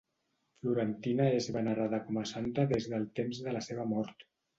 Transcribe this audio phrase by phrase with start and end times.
[0.61, 4.27] Florentina és venerada com a santa des del temps de la seva mort.